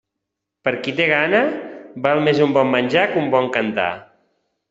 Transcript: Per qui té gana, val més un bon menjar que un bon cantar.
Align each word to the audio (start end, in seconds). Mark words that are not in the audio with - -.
Per 0.67 0.71
qui 0.85 0.93
té 0.99 1.05
gana, 1.11 1.41
val 2.07 2.23
més 2.29 2.41
un 2.47 2.57
bon 2.57 2.73
menjar 2.77 3.05
que 3.13 3.23
un 3.27 3.31
bon 3.35 3.53
cantar. 3.59 3.89